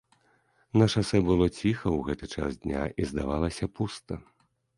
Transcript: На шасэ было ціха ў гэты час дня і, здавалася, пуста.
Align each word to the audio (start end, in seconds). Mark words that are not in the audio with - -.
На 0.81 0.85
шасэ 0.93 1.17
было 1.27 1.47
ціха 1.57 1.87
ў 1.91 1.99
гэты 2.07 2.25
час 2.35 2.57
дня 2.65 2.83
і, 2.95 3.03
здавалася, 3.11 3.71
пуста. 3.79 4.21